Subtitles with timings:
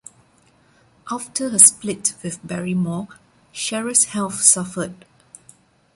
[1.11, 3.07] After her split with Barrymore,
[3.53, 5.05] Cheryl's health suffered.